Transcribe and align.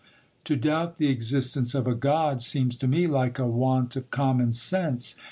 To 0.45 0.55
doubt 0.55 0.97
the 0.97 1.09
existence 1.09 1.75
of 1.75 1.85
a 1.85 1.93
God 1.93 2.41
seems 2.41 2.75
to 2.77 2.87
me 2.87 3.05
like 3.05 3.37
a 3.37 3.45
want 3.45 3.95
of 3.95 4.09
common 4.09 4.51
sense. 4.51 5.13